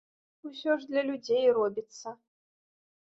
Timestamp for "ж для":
0.79-1.03